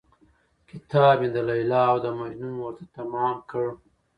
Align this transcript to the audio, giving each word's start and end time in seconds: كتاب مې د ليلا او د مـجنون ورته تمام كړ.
كتاب 0.69 1.15
مې 1.21 1.29
د 1.35 1.37
ليلا 1.49 1.81
او 1.91 1.97
د 2.05 2.07
مـجنون 2.17 2.55
ورته 2.59 2.83
تمام 2.97 3.35
كړ. 3.51 3.65